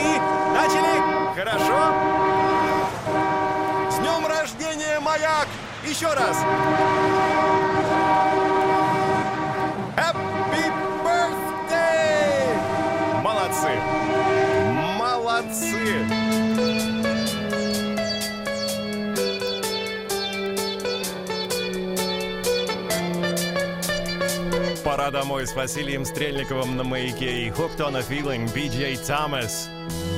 Начали! 0.53 1.01
Хорошо? 1.35 1.93
С 3.91 3.95
днем 3.99 4.25
рождения, 4.25 4.97
маяк! 5.01 5.47
Еще 5.85 6.07
раз! 6.13 6.37
Happy 9.97 10.71
birthday! 11.03 12.55
Молодцы! 13.21 13.71
Молодцы! 14.97 16.16
Домой 25.11 25.47
с 25.47 25.55
Василием 25.55 26.05
Стрельниковым 26.05 26.75
на 26.75 26.83
маяке 26.83 27.43
и 27.43 27.49
Hooked 27.49 27.77
on 27.77 27.95
a 27.95 28.01
BJ 28.53 28.97
Thomas. 29.05 29.69
I 29.69 29.87
can't 29.89 30.16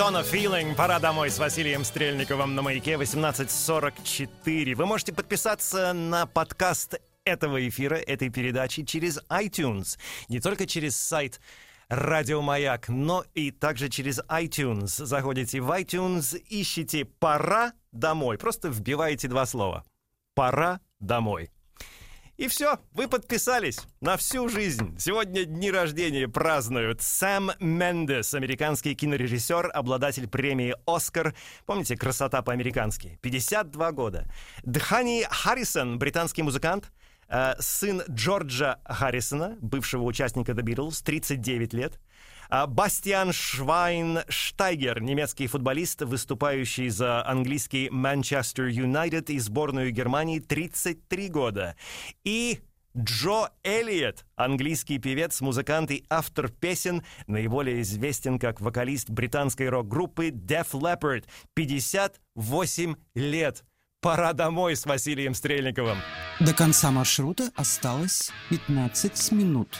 On 0.00 0.16
a 0.16 0.22
Feeling. 0.22 0.74
Пора 0.74 0.98
домой 0.98 1.30
с 1.30 1.38
Василием 1.38 1.84
Стрельниковым 1.84 2.54
на 2.54 2.62
маяке 2.62 2.94
1844. 2.94 4.74
Вы 4.74 4.86
можете 4.86 5.12
подписаться 5.12 5.92
на 5.92 6.26
подкаст 6.26 6.94
этого 7.24 7.68
эфира, 7.68 7.96
этой 7.96 8.30
передачи 8.30 8.84
через 8.84 9.20
iTunes. 9.28 9.98
Не 10.28 10.40
только 10.40 10.66
через 10.66 10.96
сайт 10.96 11.40
Радио 11.88 12.40
Маяк, 12.40 12.88
но 12.88 13.24
и 13.34 13.50
также 13.50 13.88
через 13.88 14.20
iTunes. 14.28 15.04
Заходите 15.04 15.60
в 15.60 15.70
iTunes, 15.70 16.40
ищите 16.48 17.04
«Пора 17.04 17.72
домой». 17.92 18.38
Просто 18.38 18.68
вбиваете 18.68 19.28
два 19.28 19.44
слова. 19.44 19.84
«Пора 20.34 20.80
домой». 21.00 21.50
И 22.40 22.48
все, 22.48 22.78
вы 22.94 23.06
подписались 23.06 23.80
на 24.00 24.16
всю 24.16 24.48
жизнь. 24.48 24.96
Сегодня 24.98 25.44
дни 25.44 25.70
рождения 25.70 26.26
празднуют 26.26 27.02
Сэм 27.02 27.50
Мендес, 27.60 28.32
американский 28.32 28.94
кинорежиссер, 28.94 29.70
обладатель 29.74 30.26
премии 30.26 30.74
«Оскар». 30.86 31.34
Помните, 31.66 31.98
красота 31.98 32.40
по-американски. 32.40 33.18
52 33.20 33.92
года. 33.92 34.26
Дхани 34.62 35.26
Харрисон, 35.30 35.98
британский 35.98 36.42
музыкант, 36.42 36.90
э, 37.28 37.56
сын 37.58 38.04
Джорджа 38.08 38.78
Харрисона, 38.86 39.58
бывшего 39.60 40.04
участника 40.04 40.52
The 40.52 40.62
Beatles, 40.62 41.02
39 41.04 41.74
лет. 41.74 42.00
А 42.50 42.66
Бастиан 42.66 43.32
Швайнштайгер, 43.32 45.00
немецкий 45.00 45.46
футболист, 45.46 46.02
выступающий 46.02 46.88
за 46.88 47.24
английский 47.24 47.88
Манчестер 47.90 48.66
Юнайтед 48.66 49.30
и 49.30 49.38
сборную 49.38 49.92
Германии 49.92 50.40
33 50.40 51.28
года. 51.28 51.76
И 52.24 52.58
Джо 52.98 53.50
Эллиот, 53.62 54.26
английский 54.34 54.98
певец, 54.98 55.40
музыкант 55.40 55.92
и 55.92 56.04
автор 56.10 56.48
песен, 56.48 57.04
наиболее 57.28 57.82
известен 57.82 58.40
как 58.40 58.60
вокалист 58.60 59.10
британской 59.10 59.68
рок-группы 59.68 60.30
Def 60.30 60.72
Leppard. 60.72 61.26
58 61.54 62.96
лет. 63.14 63.64
Пора 64.00 64.32
домой 64.32 64.74
с 64.74 64.86
Василием 64.86 65.34
Стрельниковым. 65.34 65.98
До 66.40 66.52
конца 66.52 66.90
маршрута 66.90 67.52
осталось 67.54 68.32
15 68.48 69.30
минут. 69.30 69.78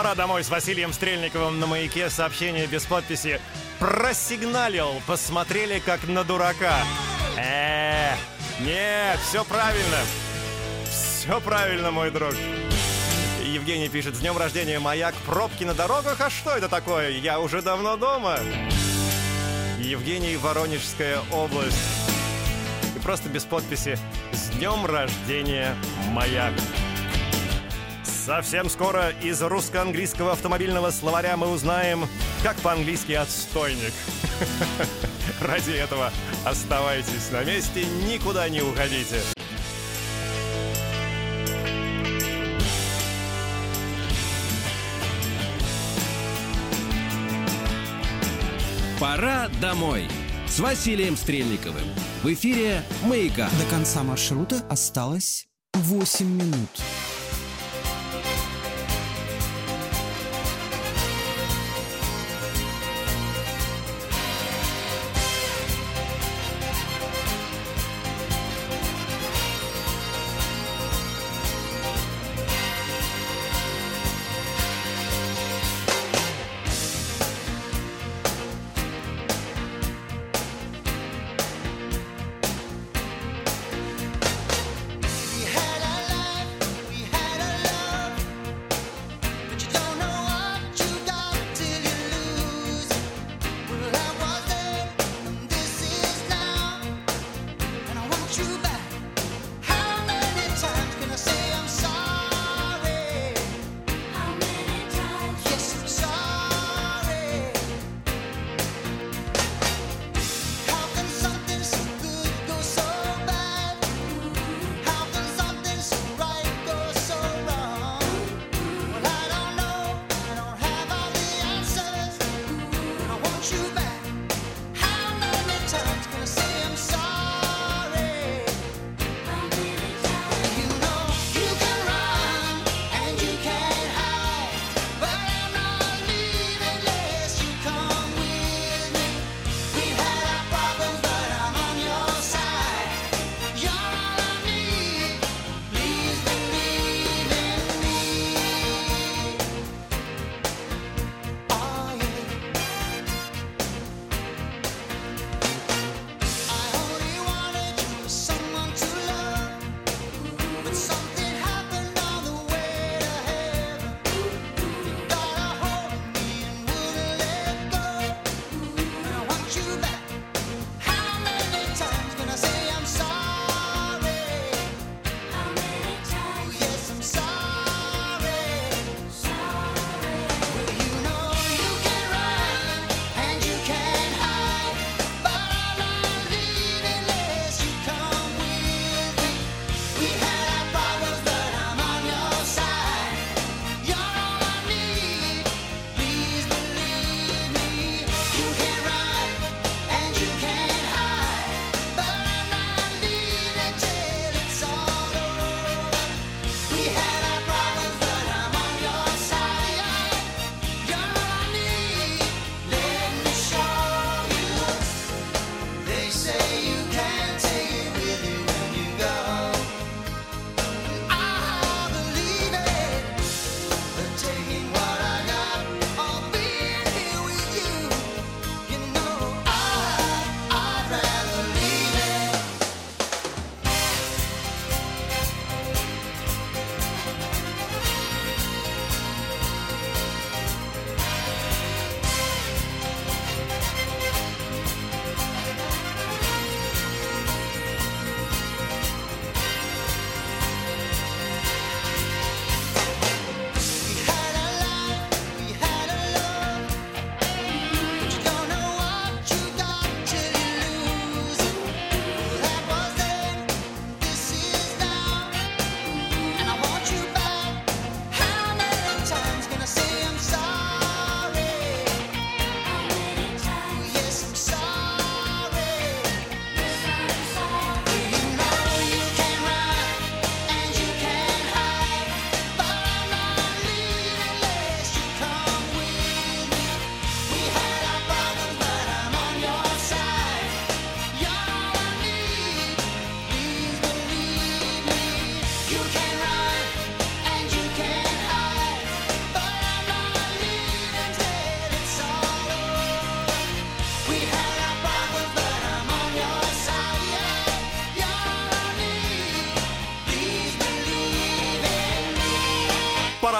Пора 0.00 0.14
домой 0.14 0.42
с 0.42 0.48
Василием 0.48 0.94
Стрельниковым 0.94 1.60
на 1.60 1.66
маяке. 1.66 2.08
Сообщение 2.08 2.66
без 2.66 2.86
подписи. 2.86 3.38
Просигналил. 3.78 4.94
Посмотрели 5.06 5.78
как 5.78 6.08
на 6.08 6.24
дурака. 6.24 6.72
Э, 7.36 8.14
нет, 8.60 9.18
все 9.28 9.44
правильно. 9.44 9.98
Все 10.86 11.38
правильно, 11.42 11.90
мой 11.90 12.10
друг. 12.10 12.32
Евгений 13.44 13.90
пишет, 13.90 14.16
с 14.16 14.20
днем 14.20 14.38
рождения, 14.38 14.78
маяк, 14.78 15.14
пробки 15.26 15.64
на 15.64 15.74
дорогах, 15.74 16.18
а 16.18 16.30
что 16.30 16.56
это 16.56 16.70
такое? 16.70 17.10
Я 17.10 17.38
уже 17.38 17.60
давно 17.60 17.98
дома. 17.98 18.38
Евгений, 19.78 20.38
Воронежская 20.38 21.18
область. 21.30 21.76
И 22.96 23.00
просто 23.00 23.28
без 23.28 23.44
подписи, 23.44 23.98
с 24.32 24.48
днем 24.56 24.86
рождения, 24.86 25.76
маяк. 26.12 26.54
Совсем 28.24 28.68
скоро 28.68 29.10
из 29.22 29.40
русско-английского 29.40 30.32
автомобильного 30.32 30.90
словаря 30.90 31.38
мы 31.38 31.48
узнаем, 31.48 32.06
как 32.42 32.54
по-английски 32.56 33.12
отстойник. 33.12 33.94
Ради 35.40 35.70
этого 35.70 36.12
оставайтесь 36.44 37.30
на 37.32 37.44
месте, 37.44 37.86
никуда 38.06 38.48
не 38.50 38.60
уходите. 38.60 39.22
Пора 49.00 49.48
домой 49.62 50.08
с 50.46 50.60
Василием 50.60 51.16
Стрельниковым. 51.16 51.84
В 52.22 52.30
эфире 52.34 52.82
«Маяка». 53.02 53.48
До 53.58 53.70
конца 53.70 54.02
маршрута 54.02 54.62
осталось 54.68 55.48
8 55.72 56.26
минут. 56.26 56.68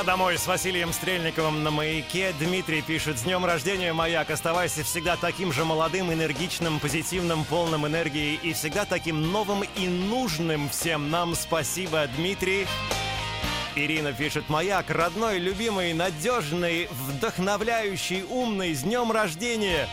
Домой 0.05 0.39
с 0.39 0.47
Василием 0.47 0.95
Стрельниковым 0.95 1.63
на 1.63 1.71
маяке. 1.71 2.33
Дмитрий 2.39 2.81
пишет, 2.81 3.19
с 3.19 3.23
днем 3.23 3.45
рождения, 3.45 3.93
маяк. 3.93 4.31
Оставайся 4.31 4.83
всегда 4.83 5.17
таким 5.17 5.53
же 5.53 5.65
молодым, 5.65 6.11
энергичным, 6.11 6.81
позитивным, 6.81 7.45
полным 7.45 7.87
энергии 7.87 8.35
и 8.43 8.55
всегда 8.55 8.87
таким 8.87 9.31
новым 9.31 9.63
и 9.77 9.89
нужным 9.89 10.71
всем 10.71 11.11
нам. 11.11 11.35
Спасибо, 11.35 12.07
Дмитрий. 12.17 12.67
Ирина 13.77 14.13
пишет, 14.15 14.49
маяк, 14.49 14.89
родной, 14.89 15.39
любимый, 15.39 15.93
надежный, 15.93 16.89
вдохновляющий, 16.91 18.23
умный, 18.23 18.75
с 18.75 18.83
днем 18.83 19.13
рождения. 19.13 19.87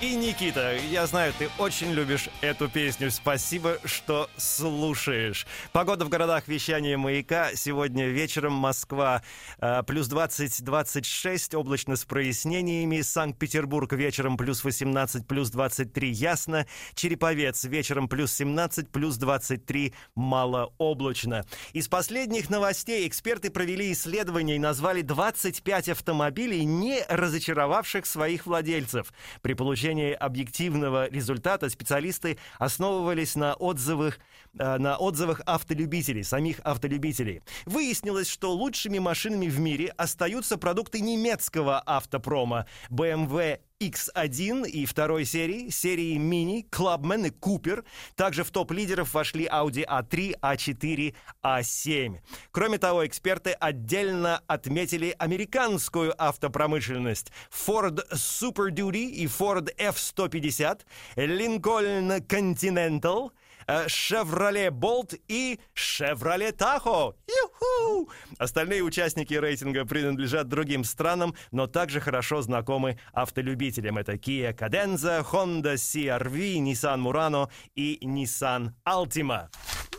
И 0.00 0.16
Никита, 0.16 0.78
я 0.90 1.06
знаю, 1.06 1.34
ты 1.38 1.50
очень 1.58 1.92
любишь 1.92 2.30
эту 2.40 2.70
песню. 2.70 3.10
Спасибо, 3.10 3.76
что 3.84 4.30
слушаешь. 4.38 5.46
Погода 5.72 6.06
в 6.06 6.08
городах 6.08 6.48
вещания 6.48 6.96
маяка. 6.96 7.54
Сегодня 7.54 8.06
вечером 8.06 8.54
Москва 8.54 9.22
э, 9.58 9.82
плюс 9.86 10.08
20-26, 10.08 11.54
облачно 11.54 11.96
с 11.96 12.06
прояснениями. 12.06 13.02
Санкт-Петербург 13.02 13.92
вечером 13.92 14.38
плюс 14.38 14.64
18, 14.64 15.26
плюс 15.26 15.50
23, 15.50 16.10
ясно. 16.10 16.66
Череповец 16.94 17.64
вечером 17.64 18.08
плюс 18.08 18.32
17, 18.32 18.88
плюс 18.88 19.18
23, 19.18 19.92
малооблачно. 20.14 21.44
Из 21.74 21.88
последних 21.88 22.48
новостей 22.48 23.06
эксперты 23.06 23.50
провели 23.50 23.92
исследование 23.92 24.56
и 24.56 24.60
назвали 24.60 25.02
25 25.02 25.90
автомобилей, 25.90 26.64
не 26.64 27.04
разочаровавших 27.06 28.06
своих 28.06 28.46
владельцев. 28.46 29.12
При 29.42 29.52
получении 29.52 29.89
объективного 29.98 31.08
результата 31.08 31.68
специалисты 31.68 32.38
основывались 32.58 33.34
на 33.34 33.54
отзывах, 33.54 34.18
на 34.54 34.96
отзывах 34.96 35.40
автолюбителей, 35.46 36.24
самих 36.24 36.60
автолюбителей. 36.60 37.42
Выяснилось, 37.66 38.28
что 38.28 38.52
лучшими 38.52 38.98
машинами 38.98 39.46
в 39.46 39.58
мире 39.60 39.88
остаются 39.96 40.56
продукты 40.56 41.00
немецкого 41.00 41.80
автопрома 41.80 42.66
BMW 42.90 43.60
X1 43.80 44.68
и 44.68 44.84
второй 44.84 45.24
серии, 45.24 45.70
серии 45.70 46.18
Mini, 46.18 46.68
Clubman 46.68 47.28
и 47.28 47.30
Cooper. 47.30 47.82
Также 48.14 48.44
в 48.44 48.50
топ 48.50 48.72
лидеров 48.72 49.14
вошли 49.14 49.46
Audi 49.46 49.86
A3, 49.86 50.38
A4, 50.40 51.14
A7. 51.42 52.18
Кроме 52.52 52.76
того, 52.76 53.06
эксперты 53.06 53.52
отдельно 53.52 54.42
отметили 54.46 55.14
американскую 55.18 56.14
автопромышленность. 56.22 57.32
Ford 57.50 58.02
Super 58.12 58.70
Duty 58.70 59.06
и 59.06 59.26
Ford 59.26 59.70
F-150, 59.78 60.80
Lincoln 61.16 62.26
Continental, 62.26 63.30
э, 63.30 63.49
Chevrolet 63.86 64.70
Bolt 64.70 65.20
и 65.28 65.60
Chevrolet 65.74 66.52
Tahoe. 66.52 67.14
Юху! 67.28 68.10
Остальные 68.38 68.82
участники 68.82 69.34
рейтинга 69.34 69.84
принадлежат 69.84 70.48
другим 70.48 70.82
странам, 70.82 71.34
но 71.52 71.66
также 71.68 72.00
хорошо 72.00 72.42
знакомы 72.42 72.98
автолюбителям. 73.12 73.98
Это 73.98 74.14
Kia 74.14 74.52
Cadenza, 74.52 75.24
Honda 75.24 75.74
CR-V, 75.74 76.58
Nissan 76.58 77.00
Murano 77.00 77.48
и 77.76 77.98
Nissan 78.02 78.72
Altima. 78.84 79.48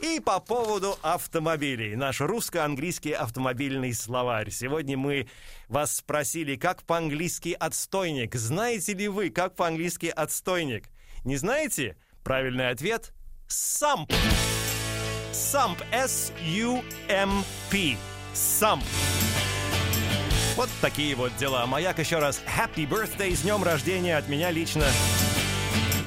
И 0.01 0.19
по 0.19 0.39
поводу 0.39 0.97
автомобилей. 1.01 1.95
Наш 1.95 2.21
русско-английский 2.21 3.13
автомобильный 3.13 3.93
словарь. 3.93 4.49
Сегодня 4.49 4.97
мы 4.97 5.29
вас 5.67 5.95
спросили, 5.95 6.55
как 6.55 6.83
по-английски 6.83 7.55
отстойник. 7.57 8.35
Знаете 8.35 8.93
ли 8.95 9.07
вы, 9.07 9.29
как 9.29 9.55
по-английски 9.55 10.07
отстойник? 10.07 10.89
Не 11.23 11.37
знаете? 11.37 11.97
Правильный 12.23 12.69
ответ– 12.69 13.13
самп. 13.51 14.11
Самп. 15.31 15.81
S-U-M-P. 15.91 17.97
Самп. 18.33 18.83
Вот 20.55 20.69
такие 20.81 21.15
вот 21.15 21.35
дела. 21.37 21.65
Маяк 21.65 21.99
еще 21.99 22.19
раз. 22.19 22.41
Happy 22.45 22.87
birthday, 22.87 23.35
с 23.35 23.41
днем 23.41 23.63
рождения 23.63 24.17
от 24.17 24.27
меня 24.27 24.51
лично. 24.51 24.85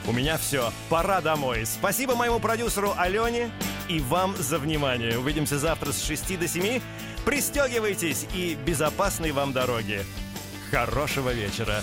У 0.07 0.13
меня 0.13 0.37
все. 0.37 0.73
Пора 0.89 1.21
домой. 1.21 1.65
Спасибо 1.67 2.15
моему 2.15 2.39
продюсеру 2.39 2.93
Алене 2.97 3.51
и 3.89 4.01
вам 4.01 4.37
за 4.37 4.59
внимание. 4.59 5.19
Увидимся 5.19 5.59
завтра 5.59 5.93
с 5.93 6.05
6 6.05 6.39
до 6.39 6.47
7. 6.47 6.81
Пристегивайтесь 7.25 8.27
и 8.35 8.55
безопасной 8.55 9.33
вам 9.33 9.53
дороги. 9.53 10.05
Хорошего 10.71 11.33
вечера. 11.33 11.83